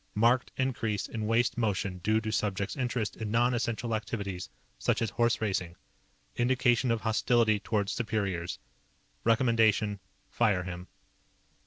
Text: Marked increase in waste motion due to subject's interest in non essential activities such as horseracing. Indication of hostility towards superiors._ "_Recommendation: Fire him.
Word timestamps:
Marked 0.15 0.51
increase 0.57 1.05
in 1.05 1.27
waste 1.27 1.59
motion 1.59 1.99
due 1.99 2.19
to 2.21 2.31
subject's 2.31 2.75
interest 2.75 3.17
in 3.17 3.29
non 3.29 3.53
essential 3.53 3.93
activities 3.93 4.49
such 4.79 4.99
as 4.99 5.11
horseracing. 5.11 5.75
Indication 6.35 6.89
of 6.89 7.01
hostility 7.01 7.59
towards 7.59 7.91
superiors._ 7.91 8.57
"_Recommendation: 9.29 9.99
Fire 10.27 10.63
him. 10.63 10.87